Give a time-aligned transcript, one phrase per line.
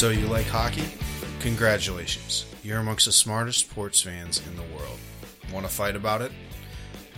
[0.00, 0.88] So, you like hockey?
[1.40, 2.46] Congratulations.
[2.62, 4.98] You're amongst the smartest sports fans in the world.
[5.52, 6.32] Want to fight about it?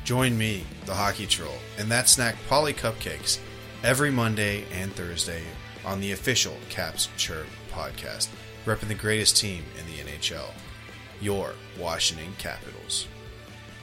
[0.02, 3.38] Join me, the Hockey Troll, and that snack Polly Cupcakes
[3.84, 5.44] every Monday and Thursday
[5.84, 8.30] on the official Caps Chirp podcast,
[8.66, 10.50] repping the greatest team in the NHL,
[11.20, 13.06] your Washington Capitals.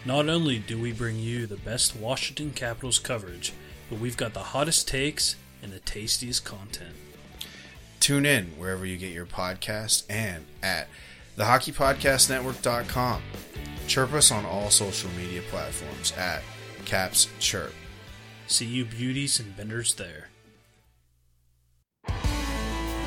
[0.03, 3.53] Not only do we bring you the best Washington Capitals coverage,
[3.89, 6.95] but we've got the hottest takes and the tastiest content.
[8.09, 10.87] Tune in wherever you get your podcast and at
[11.37, 13.21] thehockeypodcastnetwork.com.
[13.85, 16.41] Chirp us on all social media platforms at
[16.85, 17.71] Caps Chirp.
[18.47, 20.29] See you beauties and benders there.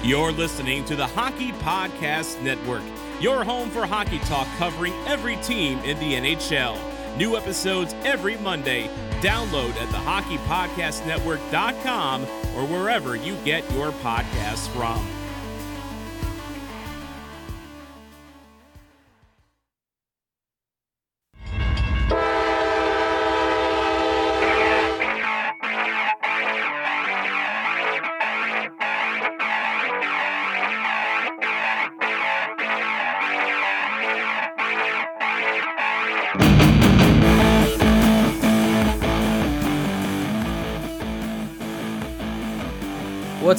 [0.05, 2.85] You're listening to the Hockey Podcast Network,
[3.21, 6.79] your home for hockey talk covering every team in the NHL.
[7.17, 8.89] New episodes every Monday.
[9.23, 12.23] Download at thehockeypodcastnetwork.com
[12.57, 15.22] or wherever you get your podcasts from.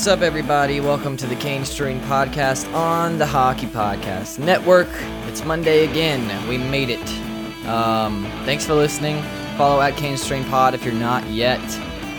[0.04, 0.82] What's up, everybody?
[0.82, 4.90] Welcome to the Canes Train Podcast on the Hockey Podcast Network.
[5.30, 6.46] It's Monday again.
[6.50, 7.66] We made it.
[7.66, 9.24] Um, thanks for listening.
[9.56, 11.62] Follow at Canes Train Pod if you're not yet,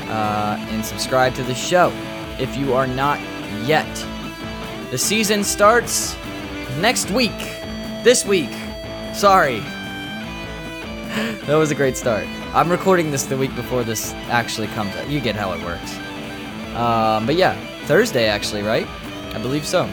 [0.08, 1.92] uh, and subscribe to the show
[2.40, 3.20] if you are not
[3.66, 3.94] yet.
[4.90, 6.16] The season starts
[6.80, 7.38] next week.
[8.02, 8.52] This week.
[9.12, 9.60] Sorry.
[11.44, 12.26] that was a great start.
[12.54, 15.10] I'm recording this the week before this actually comes out.
[15.10, 15.94] You get how it works.
[16.74, 17.54] Um, but yeah,
[17.86, 18.86] Thursday actually, right?
[19.34, 19.88] I believe so.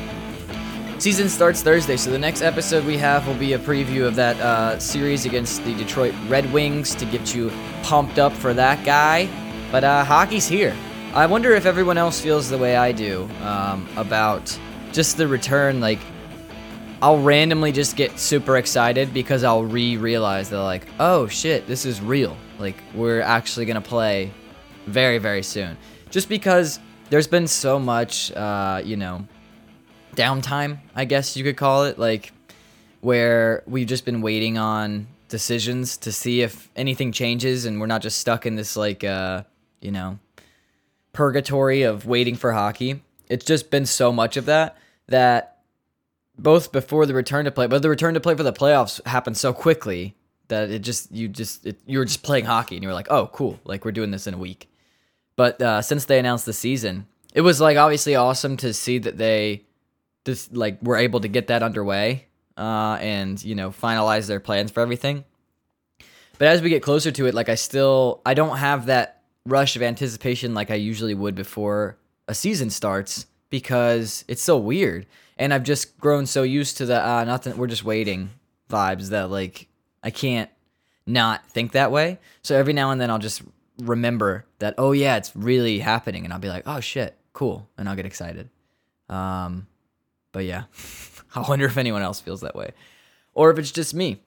[1.01, 4.39] Season starts Thursday, so the next episode we have will be a preview of that
[4.39, 9.27] uh, series against the Detroit Red Wings to get you pumped up for that guy.
[9.71, 10.75] But uh, hockey's here.
[11.15, 14.55] I wonder if everyone else feels the way I do um, about
[14.91, 15.81] just the return.
[15.81, 15.99] Like,
[17.01, 21.99] I'll randomly just get super excited because I'll re-realize that like, oh shit, this is
[21.99, 22.37] real.
[22.59, 24.31] Like, we're actually gonna play
[24.85, 25.77] very, very soon
[26.11, 26.79] just because
[27.11, 29.27] there's been so much, uh, you know,
[30.15, 32.31] downtime, I guess you could call it, like
[33.01, 38.01] where we've just been waiting on decisions to see if anything changes and we're not
[38.01, 39.43] just stuck in this, like, uh,
[39.81, 40.19] you know,
[41.11, 43.03] purgatory of waiting for hockey.
[43.27, 45.57] It's just been so much of that that
[46.37, 49.35] both before the return to play, but the return to play for the playoffs happened
[49.35, 50.15] so quickly
[50.47, 53.11] that it just, you just, it, you were just playing hockey and you were like,
[53.11, 54.70] oh, cool, like we're doing this in a week.
[55.41, 59.17] But uh, since they announced the season, it was like obviously awesome to see that
[59.17, 59.63] they
[60.23, 64.69] just like were able to get that underway uh, and you know finalize their plans
[64.69, 65.25] for everything.
[66.37, 69.75] But as we get closer to it, like I still I don't have that rush
[69.75, 71.97] of anticipation like I usually would before
[72.27, 75.07] a season starts because it's so weird,
[75.39, 77.57] and I've just grown so used to the uh, nothing.
[77.57, 78.29] We're just waiting
[78.69, 79.69] vibes that like
[80.03, 80.51] I can't
[81.07, 82.19] not think that way.
[82.43, 83.41] So every now and then I'll just
[83.79, 86.23] remember that oh yeah it's really happening.
[86.23, 87.67] And i'll be like oh shit cool.
[87.77, 88.49] And i'll get excited.
[89.09, 89.67] Um
[90.31, 90.63] but yeah
[91.35, 92.71] i wonder if anyone else feels that way
[93.33, 94.21] or if it's just me.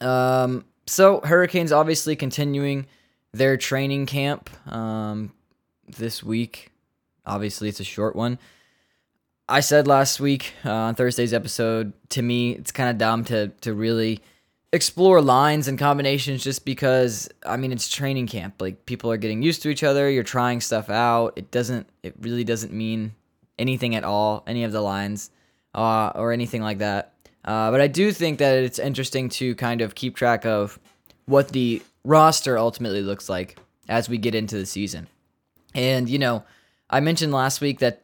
[0.00, 2.86] Um so hurricanes obviously continuing
[3.32, 5.32] their training camp um
[5.86, 6.70] this week.
[7.26, 8.38] Obviously it's a short one.
[9.48, 13.48] I said last week uh, on thursday's episode to me it's kind of dumb to
[13.62, 14.20] to really
[14.72, 18.60] explore lines and combinations just because I mean it's training camp.
[18.60, 21.34] Like people are getting used to each other, you're trying stuff out.
[21.36, 23.14] It doesn't it really doesn't mean
[23.58, 25.30] anything at all, any of the lines
[25.74, 27.14] uh, or anything like that.
[27.44, 30.78] Uh, but I do think that it's interesting to kind of keep track of
[31.26, 33.58] what the roster ultimately looks like
[33.88, 35.08] as we get into the season.
[35.74, 36.44] And you know,
[36.90, 38.02] I mentioned last week that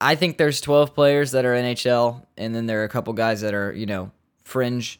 [0.00, 3.42] I think there's 12 players that are NHL and then there are a couple guys
[3.42, 4.10] that are, you know,
[4.42, 4.98] fringe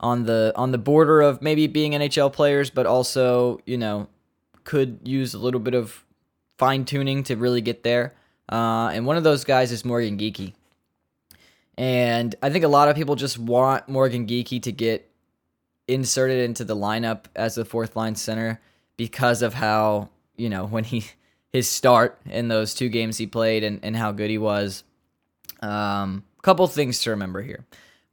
[0.00, 4.08] on the on the border of maybe being NHL players, but also you know
[4.64, 6.04] could use a little bit of
[6.58, 8.14] fine tuning to really get there.
[8.50, 10.52] Uh, and one of those guys is Morgan Geekie,
[11.76, 15.10] And I think a lot of people just want Morgan Geekie to get
[15.86, 18.60] inserted into the lineup as a fourth line center
[18.96, 21.06] because of how, you know, when he
[21.52, 24.84] his start in those two games he played and, and how good he was.
[25.60, 27.66] Um, couple things to remember here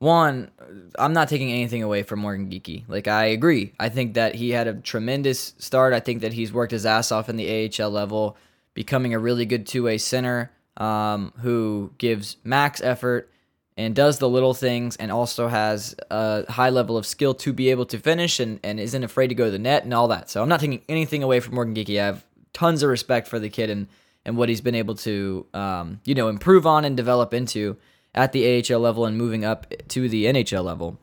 [0.06, 0.52] one,
[0.98, 2.84] I'm not taking anything away from Morgan Geekie.
[2.88, 3.74] Like I agree.
[3.80, 5.94] I think that he had a tremendous start.
[5.94, 7.50] I think that he's worked his ass off in the
[7.80, 8.38] AHL level,
[8.74, 10.52] becoming a really good two-way center.
[10.78, 13.32] um, who gives max effort
[13.78, 17.70] and does the little things and also has a high level of skill to be
[17.72, 20.30] able to finish and, and isn't afraid to go to the net and all that.
[20.30, 22.00] So I'm not taking anything away from Morgan Geekie.
[22.00, 23.88] I have tons of respect for the kid and,
[24.24, 27.78] and what he's been able to, um, you know, improve on and develop into
[28.16, 30.98] at the AHL level and moving up to the NHL level.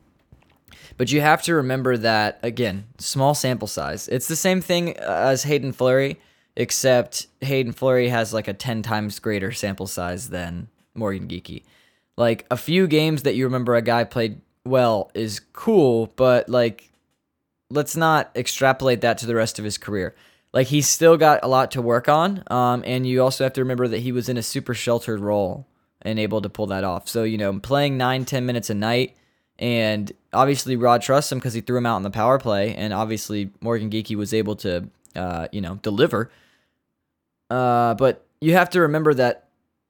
[0.97, 4.09] But you have to remember that, again, small sample size.
[4.09, 6.19] It's the same thing as Hayden Fleury,
[6.57, 11.63] except Hayden Fleury has like a 10 times greater sample size than Morgan Geekie.
[12.17, 16.91] Like a few games that you remember a guy played well is cool, but like
[17.71, 20.15] let's not extrapolate that to the rest of his career.
[20.53, 23.63] Like he's still got a lot to work on, um, and you also have to
[23.63, 25.67] remember that he was in a super sheltered role
[26.03, 27.09] and able to pull that off.
[27.09, 29.17] So you know, playing nine, ten minutes a night,
[29.59, 32.93] and obviously Rod trusts him because he threw him out in the power play, and
[32.93, 36.31] obviously Morgan Geekie was able to, uh, you know, deliver.
[37.51, 39.49] Uh, but you have to remember that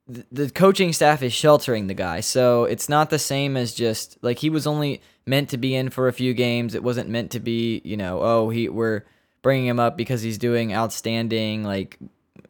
[0.08, 2.20] the coaching staff is sheltering the guy.
[2.20, 5.90] So it's not the same as just like he was only meant to be in
[5.90, 6.74] for a few games.
[6.74, 9.04] It wasn't meant to be, you know, oh, he we're
[9.42, 11.98] bringing him up because he's doing outstanding like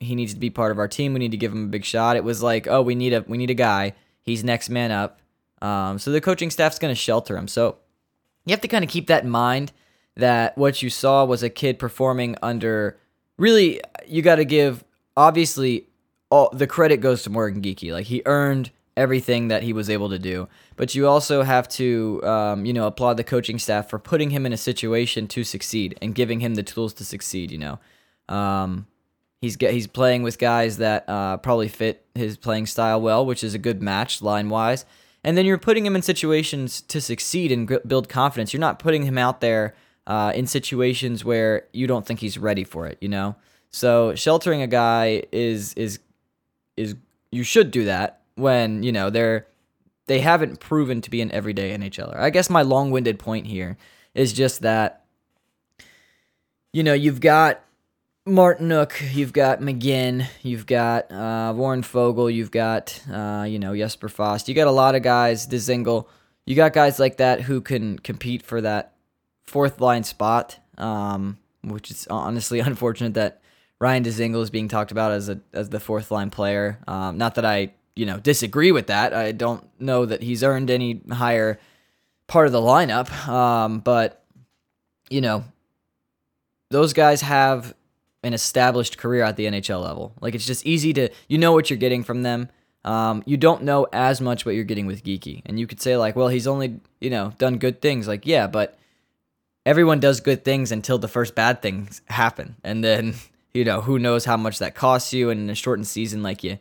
[0.00, 1.12] he needs to be part of our team.
[1.12, 2.16] We need to give him a big shot.
[2.16, 3.94] It was like, oh, we need a we need a guy.
[4.22, 5.20] He's next man up.
[5.60, 7.48] Um, so the coaching staff's going to shelter him.
[7.48, 7.78] So
[8.44, 9.72] you have to kind of keep that in mind
[10.16, 12.98] that what you saw was a kid performing under
[13.38, 14.84] really you got to give
[15.16, 15.86] obviously
[16.30, 17.92] all the credit goes to Morgan Geekie.
[17.92, 20.48] Like he earned everything that he was able to do.
[20.76, 24.44] But you also have to, um, you know, applaud the coaching staff for putting him
[24.46, 27.50] in a situation to succeed and giving him the tools to succeed.
[27.50, 27.78] You know,
[28.28, 28.86] um,
[29.42, 33.44] he's get, he's playing with guys that uh, probably fit his playing style well, which
[33.44, 34.86] is a good match line wise.
[35.24, 38.52] And then you're putting him in situations to succeed and g- build confidence.
[38.52, 39.74] You're not putting him out there
[40.06, 42.98] uh, in situations where you don't think he's ready for it.
[43.00, 43.36] You know,
[43.70, 45.98] so sheltering a guy is is
[46.76, 46.96] is
[47.30, 49.46] you should do that when you know they're
[50.06, 52.16] they haven't proven to be an everyday NHLer.
[52.16, 53.76] I guess my long-winded point here
[54.14, 55.04] is just that
[56.72, 57.64] you know you've got
[58.26, 64.08] Martinook, you've got McGinn, you've got uh, Warren Foegele, you've got uh, you know Jesper
[64.08, 66.06] Fast, you got a lot of guys, Dzingel,
[66.46, 68.94] you got guys like that who can compete for that
[69.42, 70.58] fourth line spot.
[70.78, 73.40] Um, which is honestly unfortunate that
[73.78, 76.78] Ryan Dzingel is being talked about as a as the fourth line player.
[76.86, 79.12] Um, not that I you know disagree with that.
[79.12, 81.58] I don't know that he's earned any higher
[82.26, 83.26] part of the lineup.
[83.28, 84.24] Um, but
[85.10, 85.44] you know,
[86.70, 87.74] those guys have
[88.22, 90.14] an established career at the NHL level.
[90.20, 92.48] Like it's just easy to you know what you're getting from them.
[92.84, 95.96] Um, you don't know as much what you're getting with Geekie, and you could say
[95.96, 98.08] like, well, he's only you know done good things.
[98.08, 98.78] Like yeah, but
[99.64, 103.14] everyone does good things until the first bad things happen, and then
[103.54, 105.30] you know, who knows how much that costs you.
[105.30, 106.58] And in a shortened season, like you,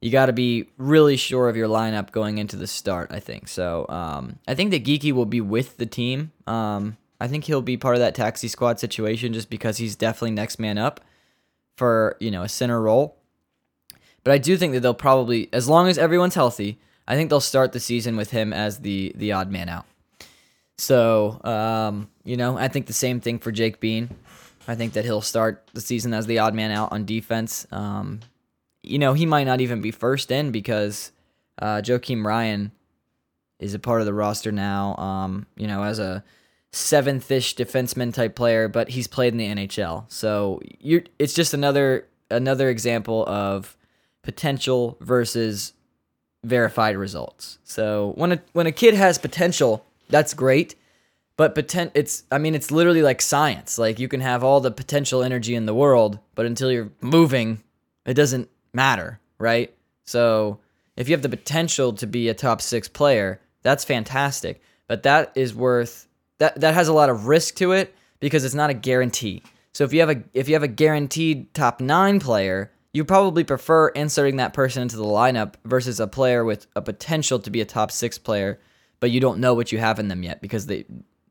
[0.00, 3.10] you got to be really sure of your lineup going into the start.
[3.12, 3.86] I think so.
[3.88, 6.32] Um, I think that Geekie will be with the team.
[6.46, 10.32] Um, I think he'll be part of that taxi squad situation just because he's definitely
[10.32, 11.00] next man up
[11.76, 13.16] for you know a center role.
[14.24, 17.40] But I do think that they'll probably, as long as everyone's healthy, I think they'll
[17.40, 19.86] start the season with him as the the odd man out.
[20.78, 24.10] So um, you know, I think the same thing for Jake Bean.
[24.66, 27.66] I think that he'll start the season as the odd man out on defense.
[27.72, 28.20] Um,
[28.82, 31.12] you know, he might not even be first in because
[31.60, 32.72] uh, Joakim Ryan
[33.58, 34.96] is a part of the roster now.
[34.96, 36.24] Um, you know, as a
[36.72, 40.04] seventh-ish defenseman type player, but he's played in the NHL.
[40.10, 43.76] So you it's just another another example of
[44.22, 45.72] potential versus
[46.44, 47.58] verified results.
[47.64, 50.76] So when a when a kid has potential, that's great
[51.40, 54.70] but potent it's i mean it's literally like science like you can have all the
[54.70, 57.62] potential energy in the world but until you're moving
[58.04, 59.74] it doesn't matter right
[60.04, 60.60] so
[60.98, 65.32] if you have the potential to be a top six player that's fantastic but that
[65.34, 66.06] is worth
[66.40, 69.42] that that has a lot of risk to it because it's not a guarantee
[69.72, 73.44] so if you have a if you have a guaranteed top nine player you probably
[73.44, 77.60] prefer inserting that person into the lineup versus a player with a potential to be
[77.60, 78.58] a top six player
[79.00, 80.84] but you don't know what you have in them yet because they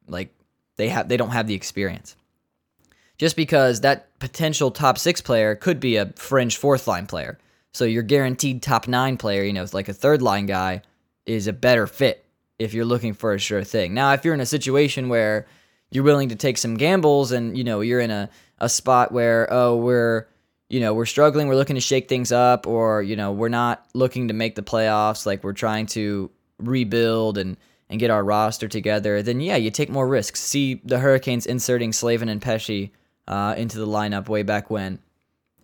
[0.08, 0.34] like
[0.76, 2.16] they have they don't have the experience.
[3.18, 7.38] Just because that potential top six player could be a fringe fourth line player.
[7.74, 10.82] So your guaranteed top nine player, you know, like a third line guy,
[11.26, 12.26] is a better fit
[12.60, 13.94] if you're looking for a sure thing.
[13.94, 15.48] Now, if you're in a situation where
[15.90, 19.52] you're willing to take some gambles and, you know, you're in a, a spot where,
[19.52, 20.28] oh, we're
[20.70, 23.88] you know, we're struggling, we're looking to shake things up, or, you know, we're not
[23.96, 27.58] looking to make the playoffs, like we're trying to rebuild and
[27.90, 30.40] and get our roster together, then yeah, you take more risks.
[30.40, 32.92] See the Hurricanes inserting Slavin and Pesce
[33.28, 35.00] uh, into the lineup way back when,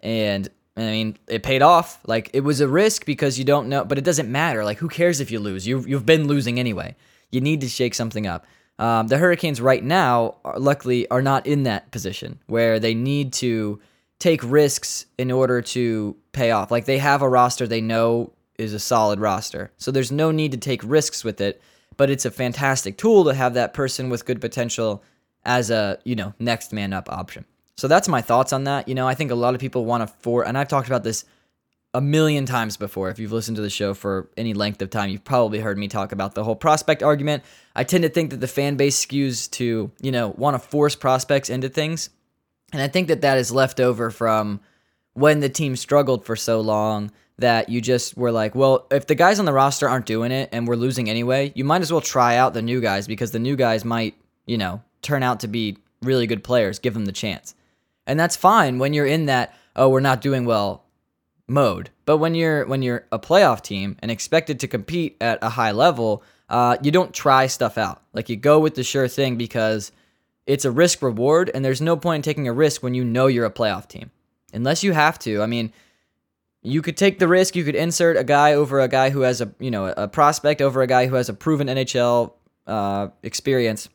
[0.01, 1.99] and I mean, it paid off.
[2.05, 4.65] Like it was a risk because you don't know, but it doesn't matter.
[4.65, 5.65] Like who cares if you lose?
[5.65, 6.95] You you've been losing anyway.
[7.31, 8.45] You need to shake something up.
[8.77, 13.31] Um, the Hurricanes right now, are, luckily, are not in that position where they need
[13.33, 13.79] to
[14.19, 16.71] take risks in order to pay off.
[16.71, 20.51] Like they have a roster they know is a solid roster, so there's no need
[20.51, 21.61] to take risks with it.
[21.97, 25.03] But it's a fantastic tool to have that person with good potential
[25.45, 27.45] as a you know next man up option.
[27.77, 28.87] So that's my thoughts on that.
[28.87, 31.03] You know, I think a lot of people want to for, and I've talked about
[31.03, 31.25] this
[31.93, 33.09] a million times before.
[33.09, 35.87] If you've listened to the show for any length of time, you've probably heard me
[35.87, 37.43] talk about the whole prospect argument.
[37.75, 40.95] I tend to think that the fan base skews to, you know, want to force
[40.95, 42.09] prospects into things.
[42.73, 44.59] And I think that that is left over from
[45.13, 49.15] when the team struggled for so long that you just were like, well, if the
[49.15, 52.01] guys on the roster aren't doing it and we're losing anyway, you might as well
[52.01, 54.15] try out the new guys because the new guys might,
[54.45, 56.79] you know, turn out to be really good players.
[56.79, 57.55] Give them the chance.
[58.07, 60.85] And that's fine when you're in that, oh, we're not doing well
[61.47, 61.89] mode.
[62.05, 65.71] But when you're when you're a playoff team and expected to compete at a high
[65.71, 68.01] level, uh, you don't try stuff out.
[68.13, 69.91] Like you go with the sure thing because
[70.45, 73.27] it's a risk reward, and there's no point in taking a risk when you know
[73.27, 74.11] you're a playoff team,
[74.53, 75.41] unless you have to.
[75.41, 75.73] I mean,
[76.61, 77.55] you could take the risk.
[77.55, 80.61] You could insert a guy over a guy who has a you know a prospect
[80.61, 82.33] over a guy who has a proven NHL
[82.67, 83.89] uh, experience,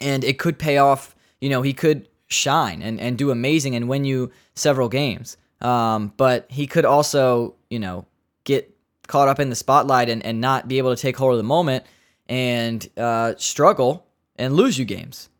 [0.00, 1.14] and it could pay off.
[1.40, 5.36] You know, he could shine and, and do amazing and win you several games.
[5.60, 8.06] Um, but he could also, you know,
[8.44, 8.74] get
[9.06, 11.42] caught up in the spotlight and, and not be able to take hold of the
[11.42, 11.84] moment
[12.28, 14.06] and uh, struggle
[14.36, 15.30] and lose you games.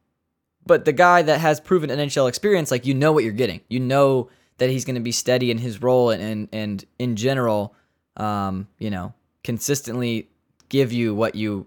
[0.66, 3.61] But the guy that has proven NHL experience, like you know what you're getting.
[3.68, 7.16] You know that he's going to be steady in his role and and, and in
[7.16, 7.75] general,
[8.16, 9.14] um, you know,
[9.45, 10.28] consistently
[10.68, 11.66] give you what you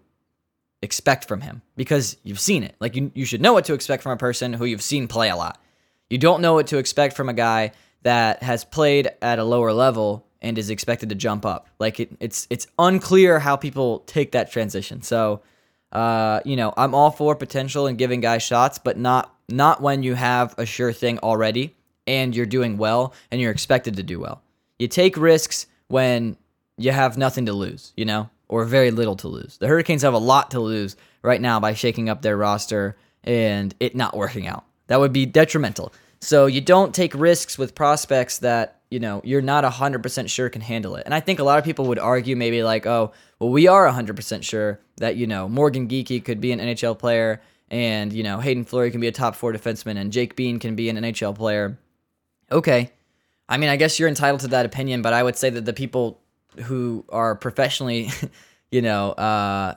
[0.81, 2.75] expect from him because you've seen it.
[2.79, 5.29] Like you, you should know what to expect from a person who you've seen play
[5.29, 5.61] a lot.
[6.09, 7.71] You don't know what to expect from a guy
[8.03, 11.69] that has played at a lower level and is expected to jump up.
[11.79, 15.03] Like it, it's it's unclear how people take that transition.
[15.03, 15.41] So,
[15.91, 20.03] uh, you know, I'm all for potential and giving guys shots, but not not when
[20.03, 21.75] you have a sure thing already
[22.07, 24.41] and you're doing well and you're expected to do well.
[24.79, 26.37] You take risks when
[26.77, 29.57] you have nothing to lose, you know, or very little to lose.
[29.57, 33.73] The Hurricanes have a lot to lose right now by shaking up their roster and
[33.79, 34.65] it not working out.
[34.87, 35.93] That would be detrimental.
[36.19, 40.61] So you don't take risks with prospects that, you know, you're not 100% sure can
[40.61, 41.03] handle it.
[41.05, 43.89] And I think a lot of people would argue maybe like, oh, well, we are
[43.89, 48.39] 100% sure that, you know, Morgan Geekie could be an NHL player and, you know,
[48.39, 51.35] Hayden Fleury can be a top four defenseman and Jake Bean can be an NHL
[51.35, 51.77] player.
[52.51, 52.91] Okay.
[53.47, 55.73] I mean, I guess you're entitled to that opinion, but I would say that the
[55.73, 56.20] people
[56.63, 58.09] who are professionally,
[58.71, 59.75] you know, uh,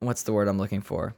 [0.00, 1.14] what's the word I'm looking for?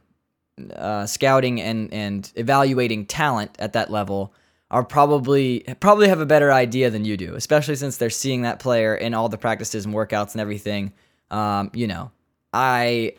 [0.75, 4.33] uh, scouting and and evaluating talent at that level
[4.71, 8.59] are probably probably have a better idea than you do, especially since they're seeing that
[8.59, 10.93] player in all the practices and workouts and everything.
[11.31, 12.11] Um, you know,
[12.53, 13.13] I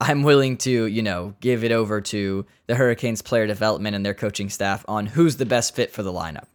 [0.00, 4.14] I'm willing to you know give it over to the Hurricanes player development and their
[4.14, 6.46] coaching staff on who's the best fit for the lineup.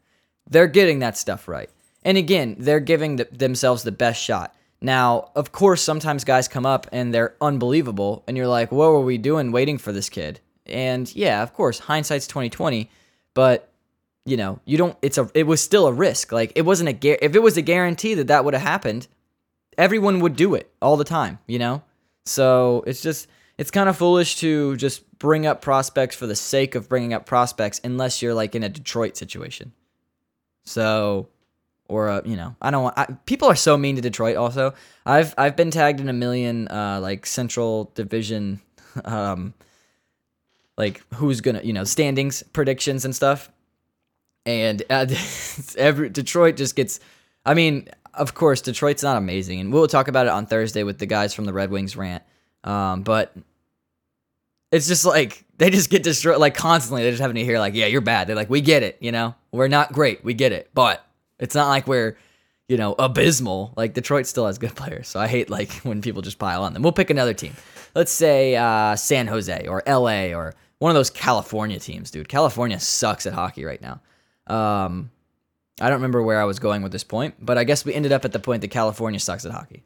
[0.50, 1.70] They're getting that stuff right,
[2.04, 4.56] and again, they're giving the, themselves the best shot.
[4.82, 9.02] Now, of course, sometimes guys come up and they're unbelievable, and you're like, "What were
[9.02, 12.90] we doing waiting for this kid?" And yeah, of course, hindsight's twenty twenty,
[13.34, 13.72] but
[14.26, 14.98] you know, you don't.
[15.02, 15.30] It's a.
[15.34, 16.32] It was still a risk.
[16.32, 17.26] Like it wasn't a.
[17.26, 19.08] If it was a guarantee that that would have happened,
[19.78, 21.40] everyone would do it all the time.
[21.48, 21.84] You know,
[22.26, 23.28] so it's just
[23.58, 27.26] it's kind of foolish to just bring up prospects for the sake of bringing up
[27.26, 29.74] prospects, unless you're like in a Detroit situation.
[30.64, 31.30] So
[31.92, 32.98] or a, you know, I don't want.
[32.98, 34.38] I, people are so mean to Detroit.
[34.38, 34.74] Also,
[35.06, 38.62] I've I've been tagged in a million uh, like Central Division,
[39.06, 39.54] um,
[40.78, 43.52] like who's gonna you know standings predictions and stuff,
[44.46, 45.06] and uh,
[45.78, 47.00] every Detroit just gets.
[47.46, 50.98] I mean, of course, Detroit's not amazing, and we'll talk about it on Thursday with
[50.98, 52.24] the guys from the Red Wings rant.
[52.64, 53.36] Um, but
[54.72, 57.04] it's just like they just get destroyed like constantly.
[57.04, 59.12] They're just having to hear like, "Yeah, you're bad." They're like, "We get it, you
[59.12, 61.06] know, we're not great, we get it, but."
[61.42, 62.16] It's not like we're,
[62.70, 63.74] you know, abysmal.
[63.76, 66.72] Like Detroit still has good players, so I hate like when people just pile on
[66.74, 66.84] them.
[66.84, 67.54] We'll pick another team.
[67.94, 72.30] Let's say uh, San Jose or LA or one of those California teams, dude.
[72.30, 74.00] California sucks at hockey right now.
[74.48, 75.12] Um,
[75.82, 78.12] I don't remember where I was going with this point, but I guess we ended
[78.12, 79.84] up at the point that California sucks at hockey.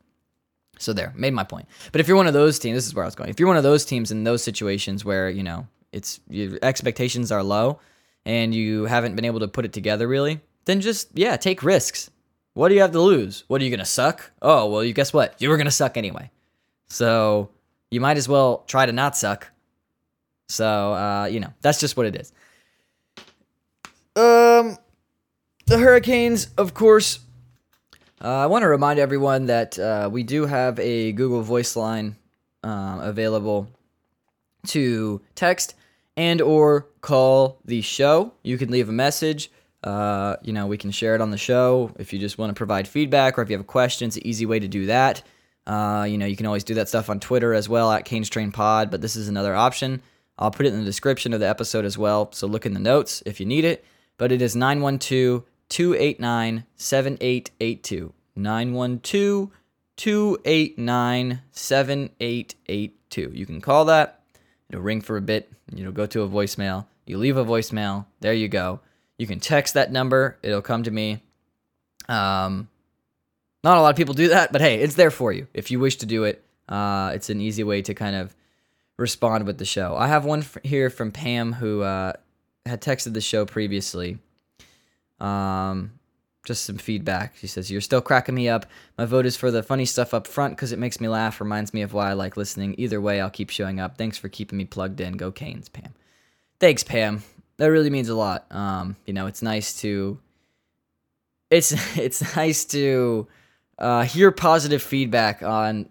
[0.78, 1.68] So there, made my point.
[1.92, 3.30] But if you're one of those teams, this is where I was going.
[3.30, 7.32] If you're one of those teams in those situations where you know it's your expectations
[7.32, 7.80] are low
[8.26, 12.10] and you haven't been able to put it together really, then just yeah, take risks.
[12.54, 13.44] What do you have to lose?
[13.48, 14.32] What are you gonna suck?
[14.42, 15.36] Oh well, you guess what?
[15.42, 16.32] You were gonna suck anyway.
[16.88, 17.50] So
[17.92, 19.52] you might as well try to not suck.
[20.50, 22.32] So uh, you know that's just what it is.
[24.16, 24.78] Um,
[25.66, 27.20] the Hurricanes, of course.
[28.24, 32.16] Uh, I want to remind everyone that uh, we do have a Google Voice line
[32.64, 33.68] uh, available
[34.68, 35.76] to text
[36.16, 38.34] and or call the show.
[38.42, 39.52] You can leave a message.
[39.86, 42.56] Uh, you know, we can share it on the show if you just want to
[42.56, 44.08] provide feedback or if you have a question.
[44.08, 45.22] It's an easy way to do that.
[45.68, 48.30] Uh, you know, you can always do that stuff on Twitter as well at Canes
[48.30, 50.02] Train Pod, but this is another option.
[50.38, 52.80] I'll put it in the description of the episode as well, so look in the
[52.80, 53.86] notes if you need it.
[54.18, 58.14] But it is 912 289 7882.
[58.36, 59.50] 912
[59.98, 63.32] 289 7882.
[63.34, 64.22] You can call that.
[64.70, 65.52] It'll ring for a bit.
[65.76, 66.86] It'll go to a voicemail.
[67.06, 68.06] You leave a voicemail.
[68.20, 68.82] There you go.
[69.18, 70.38] You can text that number.
[70.44, 71.22] It'll come to me.
[72.08, 72.68] Um,
[73.64, 75.80] not a lot of people do that, but hey, it's there for you if you
[75.80, 76.44] wish to do it.
[76.68, 78.36] Uh, it's an easy way to kind of
[78.98, 79.96] respond with the show.
[79.96, 82.14] I have one f- here from Pam who uh,
[82.66, 84.20] had texted the show previously.
[85.20, 86.00] Um,
[86.46, 87.36] just some feedback.
[87.38, 88.68] She says, You're still cracking me up.
[88.98, 91.74] My vote is for the funny stuff up front because it makes me laugh, reminds
[91.74, 92.76] me of why I like listening.
[92.78, 93.98] Either way, I'll keep showing up.
[93.98, 95.18] Thanks for keeping me plugged in.
[95.18, 95.94] Go Canes, Pam.
[96.60, 97.24] Thanks, Pam.
[97.58, 98.46] That really means a lot.
[98.52, 100.20] Um, you know, it's nice to
[101.50, 103.28] it's it's nice to
[103.78, 105.90] uh, hear positive feedback on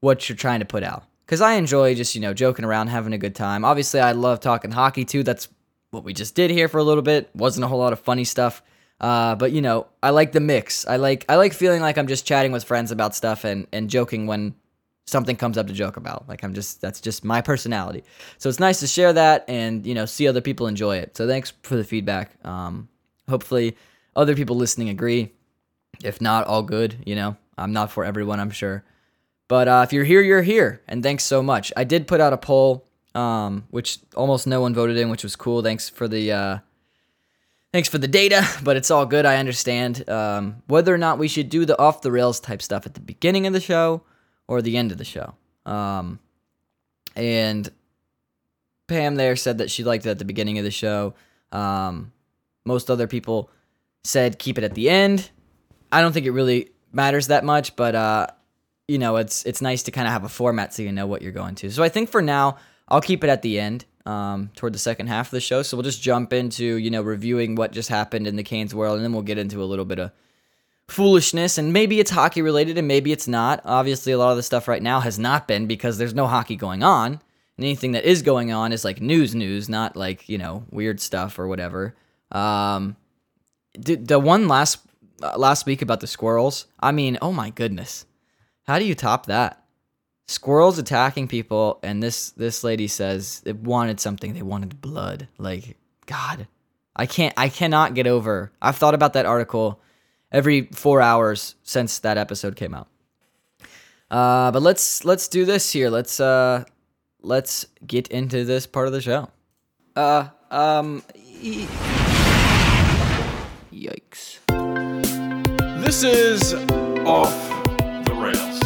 [0.00, 1.04] what you're trying to put out.
[1.26, 3.64] Because I enjoy just, you know, joking around, having a good time.
[3.64, 5.22] Obviously, I love talking hockey too.
[5.22, 5.48] That's
[5.92, 7.30] what we just did here for a little bit.
[7.34, 8.62] Wasn't a whole lot of funny stuff.
[9.00, 10.86] Uh, but you know, I like the mix.
[10.86, 13.88] I like I like feeling like I'm just chatting with friends about stuff and and
[13.88, 14.54] joking when
[15.06, 16.28] something comes up to joke about.
[16.28, 18.04] Like I'm just that's just my personality.
[18.38, 21.16] So it's nice to share that and you know see other people enjoy it.
[21.16, 22.32] So thanks for the feedback.
[22.44, 22.88] Um,
[23.28, 23.76] hopefully
[24.16, 25.32] other people listening agree.
[26.02, 26.96] If not, all good.
[27.04, 28.40] You know, I'm not for everyone.
[28.40, 28.84] I'm sure.
[29.48, 31.72] But uh, if you're here, you're here, and thanks so much.
[31.76, 35.34] I did put out a poll, um, which almost no one voted in, which was
[35.34, 35.60] cool.
[35.60, 36.58] Thanks for the uh,
[37.72, 39.26] thanks for the data, but it's all good.
[39.26, 42.86] I understand um, whether or not we should do the off the rails type stuff
[42.86, 44.04] at the beginning of the show
[44.50, 45.32] or the end of the show.
[45.64, 46.18] Um,
[47.14, 47.70] and
[48.88, 51.14] Pam there said that she liked it at the beginning of the show.
[51.52, 52.12] Um,
[52.64, 53.48] most other people
[54.02, 55.30] said keep it at the end.
[55.92, 58.26] I don't think it really matters that much, but uh,
[58.88, 61.22] you know, it's it's nice to kind of have a format so you know what
[61.22, 61.70] you're going to.
[61.70, 62.56] So I think for now,
[62.88, 65.62] I'll keep it at the end, um, toward the second half of the show.
[65.62, 68.96] So we'll just jump into you know reviewing what just happened in the Canes world,
[68.96, 70.10] and then we'll get into a little bit of
[70.90, 73.60] foolishness, and maybe it's hockey related, and maybe it's not.
[73.64, 76.56] Obviously, a lot of the stuff right now has not been because there's no hockey
[76.56, 77.12] going on.
[77.12, 81.00] And anything that is going on is like news, news, not like you know weird
[81.00, 81.94] stuff or whatever.
[82.32, 82.96] Um,
[83.78, 84.78] the, one last
[85.22, 86.66] uh, last week about the squirrels.
[86.80, 88.06] I mean, oh my goodness
[88.70, 89.64] how do you top that?
[90.28, 94.32] Squirrels attacking people, and this this lady says it wanted something.
[94.32, 95.26] They wanted blood.
[95.38, 95.76] Like
[96.06, 96.46] God,
[96.94, 97.34] I can't.
[97.36, 98.52] I cannot get over.
[98.62, 99.80] I've thought about that article
[100.32, 102.88] every four hours since that episode came out.
[104.10, 105.88] Uh, but let's let's do this here.
[105.88, 106.64] Let's uh,
[107.22, 109.28] let's get into this part of the show.
[109.94, 111.66] Uh, um, e-
[113.72, 114.38] yikes.
[115.82, 116.54] This is
[117.06, 117.32] off
[118.04, 118.60] the rails.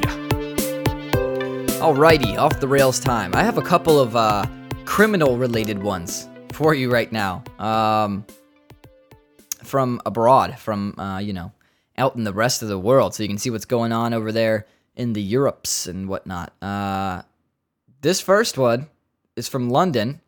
[0.00, 0.16] Yeah.
[1.80, 3.34] Alrighty, off the rails time.
[3.34, 4.46] I have a couple of uh,
[4.84, 7.42] criminal related ones for you right now.
[7.58, 8.24] Um,
[9.64, 11.52] from abroad, from, uh, you know,
[11.96, 13.14] out in the rest of the world.
[13.14, 16.52] So you can see what's going on over there in the Europes and whatnot.
[16.62, 17.22] Uh,
[18.00, 18.88] this first one
[19.36, 20.20] is from London.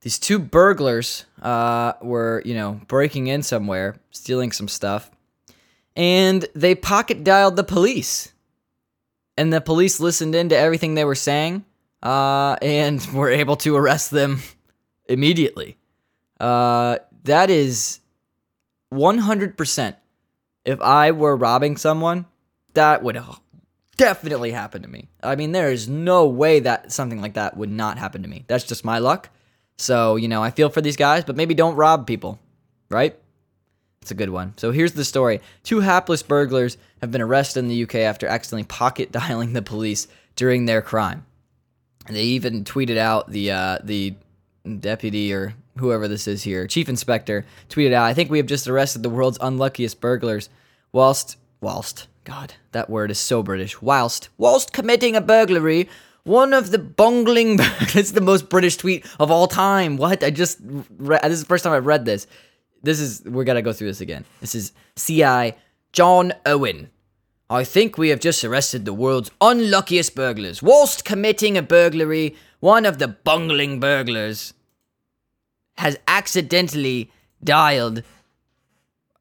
[0.00, 5.10] These two burglars uh, were, you know, breaking in somewhere, stealing some stuff,
[5.94, 8.32] and they pocket dialed the police
[9.36, 11.64] and the police listened in to everything they were saying
[12.02, 14.40] uh, and were able to arrest them
[15.08, 15.76] immediately.
[16.38, 18.00] Uh, that is
[18.92, 19.96] 100%.
[20.64, 22.26] If I were robbing someone,
[22.74, 23.18] that would
[23.96, 25.08] definitely happen to me.
[25.22, 28.44] I mean, there is no way that something like that would not happen to me.
[28.46, 29.30] That's just my luck.
[29.78, 32.38] So, you know, I feel for these guys, but maybe don't rob people,
[32.90, 33.18] right?
[34.00, 34.54] It's a good one.
[34.56, 35.40] So here's the story.
[35.62, 40.08] Two hapless burglars have been arrested in the UK after accidentally pocket dialing the police
[40.36, 41.24] during their crime.
[42.06, 44.14] And they even tweeted out the uh, the
[44.80, 48.68] deputy or whoever this is here, chief inspector, tweeted out, "I think we have just
[48.68, 50.48] arrested the world's unluckiest burglars,
[50.92, 53.80] whilst whilst God, that word is so British.
[53.80, 55.88] Whilst whilst committing a burglary."
[56.24, 57.58] One of the bungling.
[57.80, 59.96] it's the most British tweet of all time.
[59.96, 60.22] What?
[60.22, 60.58] I just.
[60.96, 62.28] Re- this is the first time I've read this
[62.82, 64.24] this is we're gonna go through this again.
[64.40, 65.54] This is CI
[65.92, 66.90] John Owen.
[67.48, 70.62] I think we have just arrested the world's unluckiest burglars.
[70.62, 74.54] Whilst committing a burglary, one of the bungling burglars.
[75.78, 77.10] Has accidentally
[77.42, 78.02] dialed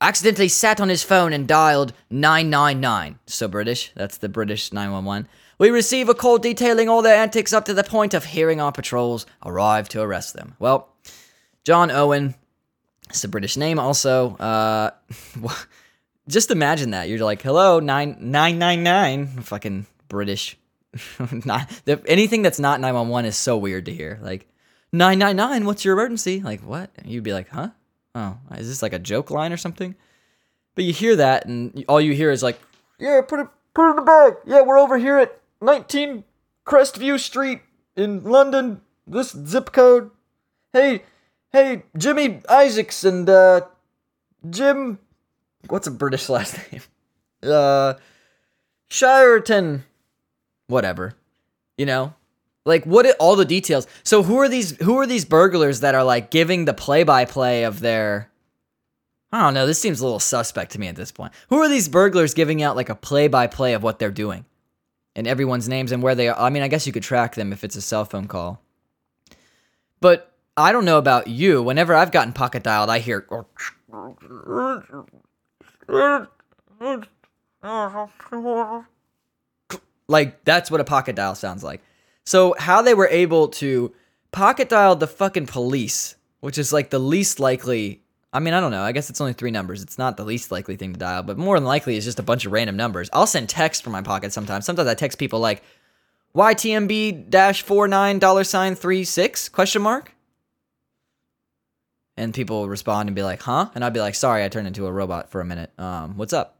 [0.01, 3.19] accidentally sat on his phone and dialed 999.
[3.27, 5.29] So British, that's the British 911.
[5.59, 8.71] We receive a call detailing all their antics up to the point of hearing our
[8.71, 10.55] patrols arrive to arrest them.
[10.57, 10.89] Well,
[11.63, 12.33] John Owen,
[13.09, 14.35] it's a British name also.
[14.37, 14.89] Uh,
[16.27, 17.07] just imagine that.
[17.07, 19.43] You're like, hello, 9999.
[19.43, 20.57] Fucking British.
[21.45, 21.71] not,
[22.07, 24.19] anything that's not 911 is so weird to hear.
[24.23, 24.47] Like,
[24.93, 26.41] 999, what's your emergency?
[26.41, 26.89] Like, what?
[27.05, 27.69] You'd be like, huh?
[28.13, 29.95] Oh, is this like a joke line or something?
[30.75, 32.59] But you hear that, and all you hear is like,
[32.99, 34.33] yeah, put it, put it in the bag.
[34.45, 36.23] Yeah, we're over here at 19
[36.65, 37.61] Crestview Street
[37.95, 38.81] in London.
[39.07, 40.11] This zip code.
[40.73, 41.03] Hey,
[41.51, 43.61] hey, Jimmy Isaacs and uh,
[44.49, 44.99] Jim.
[45.67, 46.81] What's a British last name?
[47.43, 47.95] Uh,
[48.89, 49.83] Shireton.
[50.67, 51.13] Whatever.
[51.77, 52.13] You know,
[52.65, 53.05] like what?
[53.05, 53.87] It, all the details.
[54.03, 54.77] So who are these?
[54.77, 58.31] Who are these burglars that are like giving the play-by-play of their?
[59.31, 59.65] I don't know.
[59.65, 61.33] This seems a little suspect to me at this point.
[61.49, 64.45] Who are these burglars giving out like a play-by-play of what they're doing,
[65.15, 66.37] and everyone's names and where they are?
[66.37, 68.61] I mean, I guess you could track them if it's a cell phone call.
[69.99, 71.63] But I don't know about you.
[71.63, 73.25] Whenever I've gotten pocket dialed, I hear.
[73.31, 73.45] Oh,
[80.07, 81.81] like that's what a pocket dial sounds like.
[82.25, 83.93] So how they were able to
[84.31, 88.01] pocket dial the fucking police, which is like the least likely.
[88.33, 88.83] I mean, I don't know.
[88.83, 89.81] I guess it's only three numbers.
[89.81, 92.23] It's not the least likely thing to dial, but more than likely it's just a
[92.23, 93.09] bunch of random numbers.
[93.11, 94.65] I'll send text from my pocket sometimes.
[94.65, 95.63] Sometimes I text people like
[96.35, 100.15] YTMB dash four nine dollar sign three six question mark.
[102.17, 103.69] And people respond and be like, huh?
[103.73, 105.71] And I'd be like, sorry, I turned into a robot for a minute.
[105.79, 106.57] Um, what's up?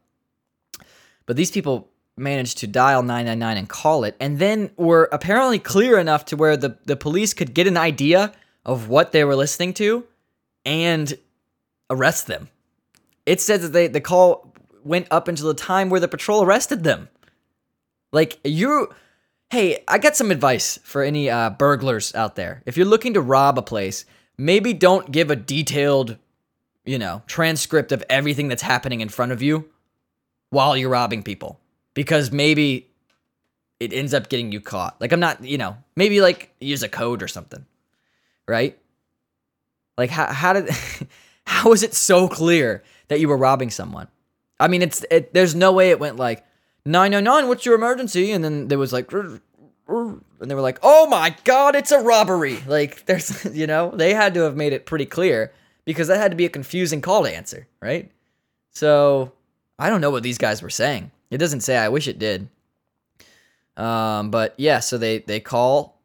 [1.26, 5.98] But these people managed to dial 999 and call it, and then were apparently clear
[5.98, 8.32] enough to where the, the police could get an idea
[8.64, 10.04] of what they were listening to
[10.64, 11.14] and
[11.90, 12.48] arrest them.
[13.26, 14.52] It says that they the call
[14.84, 17.08] went up until the time where the patrol arrested them.
[18.12, 18.92] Like you
[19.50, 22.62] hey, I got some advice for any uh, burglars out there.
[22.64, 24.06] If you're looking to rob a place,
[24.38, 26.16] maybe don't give a detailed,
[26.86, 29.68] you know, transcript of everything that's happening in front of you
[30.48, 31.60] while you're robbing people
[31.94, 32.88] because maybe
[33.80, 35.00] it ends up getting you caught.
[35.00, 37.66] Like I'm not, you know, maybe like use a code or something,
[38.46, 38.78] right?
[39.98, 40.70] Like how how did
[41.46, 44.08] how is it so clear that you were robbing someone?
[44.60, 46.44] I mean, it's it, there's no way it went like
[46.84, 48.32] 999, what's your emergency?
[48.32, 52.58] And then there was like and they were like, "Oh my god, it's a robbery."
[52.66, 55.52] Like there's, you know, they had to have made it pretty clear
[55.84, 58.10] because that had to be a confusing call to answer, right?
[58.70, 59.32] So,
[59.78, 61.10] I don't know what these guys were saying.
[61.32, 61.78] It doesn't say.
[61.78, 62.48] I wish it did.
[63.74, 65.98] Um, but yeah, so they they call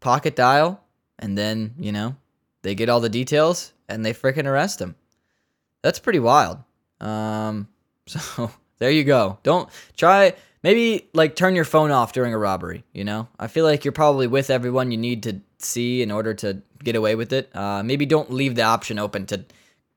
[0.00, 0.84] pocket dial,
[1.18, 2.14] and then you know
[2.60, 4.96] they get all the details, and they freaking arrest him.
[5.80, 6.58] That's pretty wild.
[7.00, 7.68] Um,
[8.06, 9.38] so there you go.
[9.42, 10.34] Don't try.
[10.62, 12.84] Maybe like turn your phone off during a robbery.
[12.92, 16.34] You know, I feel like you're probably with everyone you need to see in order
[16.34, 17.48] to get away with it.
[17.56, 19.42] Uh, maybe don't leave the option open to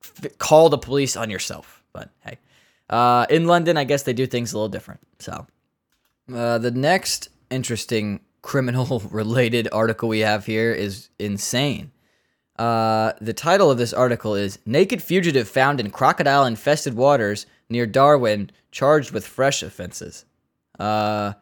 [0.01, 1.83] f- call the police on yourself.
[1.91, 2.37] But hey.
[2.89, 5.01] Uh, in London, I guess they do things a little different.
[5.19, 5.47] So,
[6.33, 11.91] uh, the next interesting criminal related article we have here is insane.
[12.57, 17.85] Uh, the title of this article is Naked Fugitive Found in Crocodile Infested Waters Near
[17.85, 20.25] Darwin, Charged with Fresh Offenses.
[20.79, 21.33] Uh,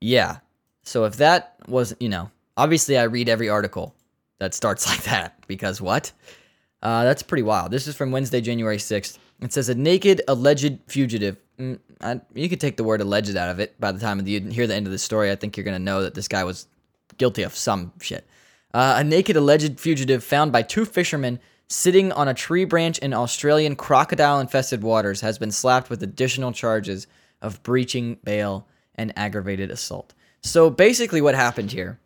[0.00, 0.38] yeah.
[0.82, 3.94] So, if that was, you know, obviously I read every article
[4.38, 6.12] that starts like that because what?
[6.82, 7.70] Uh, that's pretty wild.
[7.70, 9.18] This is from Wednesday, January 6th.
[9.40, 11.36] It says a naked alleged fugitive.
[11.58, 13.78] Mm, I, you could take the word alleged out of it.
[13.80, 15.82] By the time you hear the end of the story, I think you're going to
[15.82, 16.66] know that this guy was
[17.16, 18.26] guilty of some shit.
[18.72, 23.14] Uh, a naked alleged fugitive found by two fishermen sitting on a tree branch in
[23.14, 27.06] Australian crocodile infested waters has been slapped with additional charges
[27.40, 30.14] of breaching bail and aggravated assault.
[30.42, 31.98] So basically, what happened here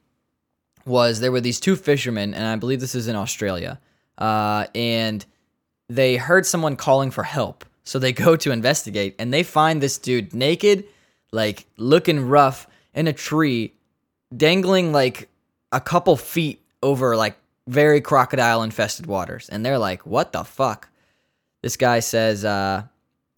[0.87, 3.81] was there were these two fishermen, and I believe this is in Australia,
[4.19, 5.25] uh, and
[5.89, 7.65] they heard someone calling for help.
[7.85, 10.85] So they go to investigate and they find this dude naked,
[11.33, 13.75] like looking rough in a tree,
[14.35, 15.29] dangling like
[15.71, 19.49] a couple feet over like very crocodile infested waters.
[19.49, 20.89] And they're like, what the fuck?
[21.63, 22.85] This guy says, uh,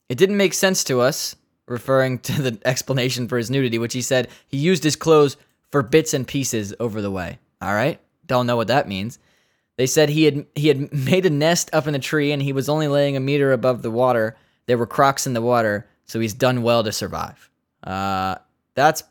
[0.09, 4.03] it didn't make sense to us, referring to the explanation for his nudity, which he
[4.03, 5.37] said he used his clothes
[5.71, 7.39] for bits and pieces over the way.
[7.61, 8.01] All right?
[8.27, 9.19] Don't know what that means.
[9.77, 12.53] They said he had he had made a nest up in a tree and he
[12.53, 14.37] was only laying a meter above the water.
[14.67, 17.51] There were crocs in the water, so he's done well to survive.
[17.85, 18.37] Uh,
[18.75, 19.05] that's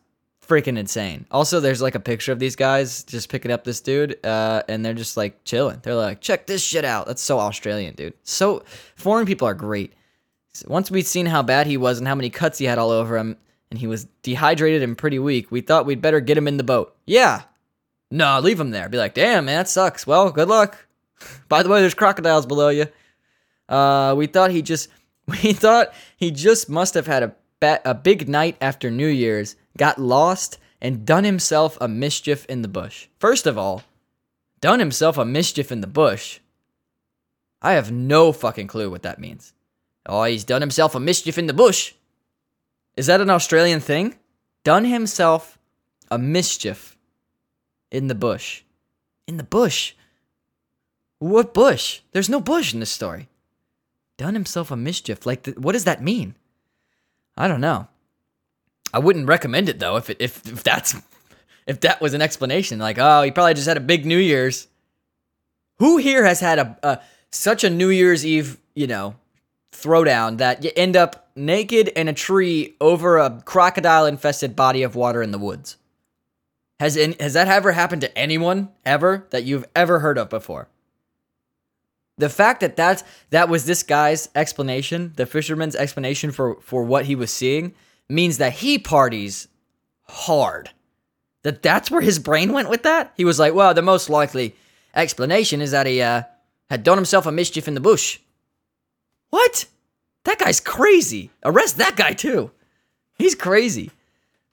[0.45, 1.25] freaking insane.
[1.32, 4.86] Also, there's like a picture of these guys just picking up this dude, uh, and
[4.86, 5.80] they're just like chilling.
[5.82, 7.08] They're like, check this shit out.
[7.08, 8.13] That's so Australian, dude.
[8.23, 8.63] So
[8.95, 9.93] foreign people are great.
[10.67, 13.17] Once we'd seen how bad he was and how many cuts he had all over
[13.17, 13.38] him,
[13.71, 16.63] and he was dehydrated and pretty weak, we thought we'd better get him in the
[16.63, 16.95] boat.
[17.06, 17.43] Yeah.
[18.15, 18.88] No, leave him there.
[18.88, 20.08] Be like, damn, man, that sucks.
[20.08, 20.88] Well, good luck.
[21.49, 22.88] By the way, there's crocodiles below you.
[23.67, 24.88] Uh, we thought he just,
[25.28, 29.58] we thought he just must have had a ba- a big night after New Year's,
[29.78, 33.08] got lost, and done himself a mischief in the bush.
[33.19, 33.84] First of all,
[34.62, 36.39] done himself a mischief in the bush.
[37.62, 39.51] I have no fucking clue what that means.
[40.06, 41.93] Oh, he's done himself a mischief in the bush.
[42.95, 44.15] Is that an Australian thing?
[44.63, 45.58] Done himself
[46.10, 46.94] a mischief
[47.91, 48.63] in the bush.
[49.28, 49.93] In the bush?
[51.19, 52.02] What bush?
[52.12, 53.30] There's no bush in this story.
[54.17, 55.26] Done himself a mischief.
[55.26, 56.36] Like, what does that mean?
[57.38, 57.88] I don't know.
[58.93, 59.98] I wouldn't recommend it though.
[59.98, 60.95] If it, if if that's
[61.67, 64.67] if that was an explanation, like, oh, he probably just had a big New Year's.
[65.80, 69.15] Who here has had a, a such a New Year's Eve, you know,
[69.74, 74.95] throwdown that you end up naked in a tree over a crocodile infested body of
[74.95, 75.76] water in the woods?
[76.79, 80.67] Has in, has that ever happened to anyone ever that you've ever heard of before?
[82.17, 87.05] The fact that that's, that was this guy's explanation, the fisherman's explanation for, for what
[87.05, 87.73] he was seeing,
[88.09, 89.47] means that he parties
[90.07, 90.71] hard.
[91.43, 93.13] That that's where his brain went with that?
[93.17, 94.55] He was like, well, the most likely
[94.93, 96.23] explanation is that he uh,
[96.69, 98.19] had done himself a mischief in the bush.
[99.29, 99.65] What?
[100.23, 101.31] That guy's crazy.
[101.43, 102.51] Arrest that guy too.
[103.17, 103.91] He's crazy.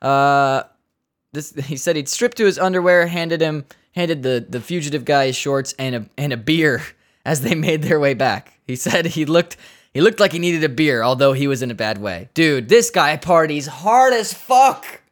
[0.00, 0.64] Uh,
[1.32, 3.64] this he said he'd stripped to his underwear, handed him
[3.94, 6.82] handed the the fugitive guy his shorts and a and a beer
[7.24, 8.58] as they made their way back.
[8.66, 9.56] He said he looked
[9.92, 12.30] he looked like he needed a beer, although he was in a bad way.
[12.34, 15.02] Dude, this guy parties hard as fuck.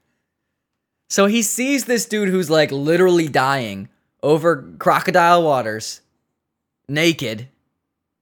[1.09, 3.89] So he sees this dude who's like literally dying
[4.23, 6.01] over crocodile waters,
[6.89, 7.49] naked,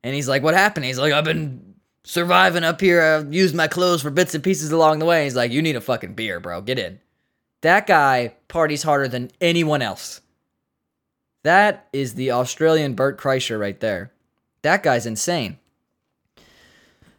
[0.03, 3.03] and he's like, "What happened?" He's like, "I've been surviving up here.
[3.03, 5.77] I've used my clothes for bits and pieces along the way." He's like, "You need
[5.77, 6.61] a fucking beer, bro.
[6.63, 6.99] Get in."
[7.63, 10.21] That guy parties harder than anyone else.
[11.45, 14.13] That is the Australian Bert Kreischer right there.
[14.63, 15.59] That guy's insane.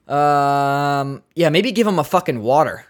[0.08, 2.86] Um, yeah, maybe give him a fucking water.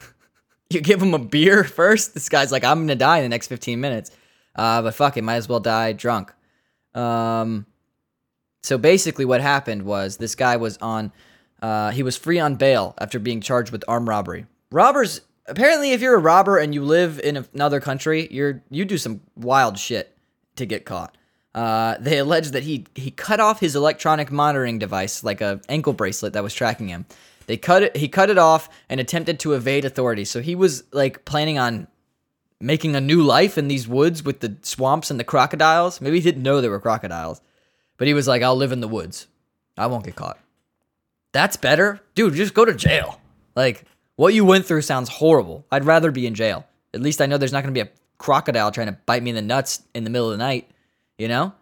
[0.70, 2.14] you give him a beer first.
[2.14, 4.10] This guy's like, I'm gonna die in the next 15 minutes.
[4.54, 6.32] Uh, but fuck it, might as well die drunk.
[6.94, 7.66] Um,
[8.62, 11.12] so basically, what happened was this guy was on,
[11.60, 14.46] uh, he was free on bail after being charged with armed robbery.
[14.70, 18.98] Robbers, apparently, if you're a robber and you live in another country, you're you do
[18.98, 20.16] some wild shit
[20.56, 21.16] to get caught.
[21.54, 25.92] Uh, they allege that he he cut off his electronic monitoring device, like a ankle
[25.92, 27.04] bracelet that was tracking him.
[27.46, 27.96] They cut it.
[27.96, 30.30] He cut it off and attempted to evade authorities.
[30.30, 31.88] So he was like planning on
[32.60, 36.00] making a new life in these woods with the swamps and the crocodiles.
[36.00, 37.40] Maybe he didn't know there were crocodiles,
[37.98, 39.26] but he was like, "I'll live in the woods.
[39.76, 40.38] I won't get caught."
[41.32, 42.34] That's better, dude.
[42.34, 43.20] Just go to jail.
[43.54, 43.84] Like
[44.22, 45.66] what you went through sounds horrible.
[45.72, 46.64] I'd rather be in jail.
[46.94, 49.30] At least I know there's not going to be a crocodile trying to bite me
[49.30, 50.70] in the nuts in the middle of the night.
[51.18, 51.52] You know,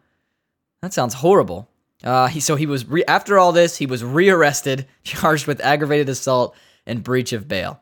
[0.83, 1.71] that sounds horrible.
[2.05, 6.11] Uh, he so he was re- after all this, he was rearrested, charged with aggravated
[6.11, 7.81] assault and breach of bail.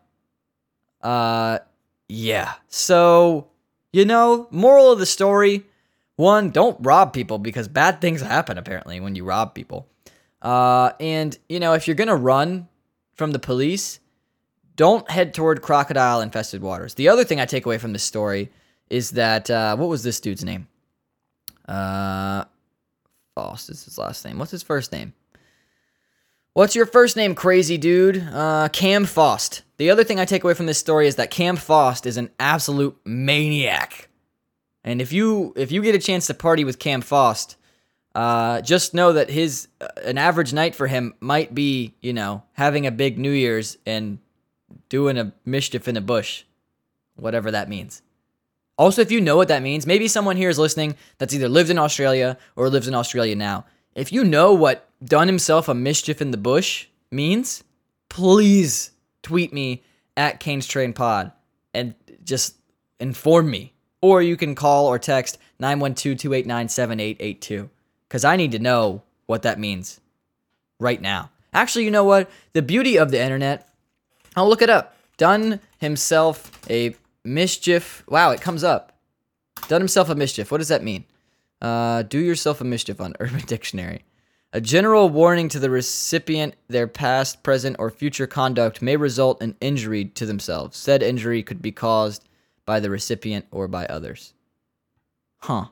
[1.03, 1.59] Uh,
[2.09, 2.53] yeah.
[2.69, 3.49] So
[3.93, 5.65] you know, moral of the story:
[6.15, 9.89] one, don't rob people because bad things happen apparently when you rob people.
[10.41, 12.69] Uh, and you know, if you're gonna run
[13.17, 13.99] from the police,
[14.79, 16.95] don't head toward crocodile infested waters.
[16.95, 18.51] The other thing I take away from this story
[18.89, 20.69] is that uh, what was this dude's name?
[21.67, 22.45] Uh,
[23.35, 24.39] Faust is his last name.
[24.39, 25.13] What's his first name?
[26.55, 28.27] What's your first name, crazy dude?
[28.33, 29.63] Uh, Cam Faust.
[29.77, 32.31] The other thing I take away from this story is that Cam Faust is an
[32.41, 34.09] absolute maniac.
[34.85, 37.57] And if you if you get a chance to party with Cam Faust,
[38.15, 42.45] uh, just know that his uh, an average night for him might be you know
[42.53, 44.19] having a big New Year's and
[44.89, 46.45] doing a mischief in a bush,
[47.17, 48.03] whatever that means.
[48.77, 51.71] Also, if you know what that means, maybe someone here is listening that's either lived
[51.71, 53.65] in Australia or lives in Australia now.
[53.95, 57.65] If you know what done himself a mischief in the bush means,
[58.09, 59.83] please tweet me
[60.17, 61.33] at Canes Train Pod
[61.75, 62.57] and just
[63.01, 63.73] inform me.
[64.01, 67.71] Or you can call or text 912 289 7882
[68.09, 70.01] because I need to know what that means
[70.79, 71.31] right now.
[71.53, 72.31] Actually, you know what?
[72.53, 73.68] The beauty of the internet,
[74.39, 74.97] I'll look it up.
[75.17, 78.05] Done himself a mischief.
[78.09, 78.93] Wow, it comes up.
[79.69, 80.51] Done himself a mischief.
[80.51, 81.05] What does that mean?
[81.61, 84.05] Uh, do yourself a mischief on Urban Dictionary.
[84.53, 89.57] A general warning to the recipient their past, present, or future conduct may result in
[89.61, 90.77] injury to themselves.
[90.79, 92.27] Said injury could be caused
[92.65, 94.33] by the recipient or by others.
[95.39, 95.67] Huh.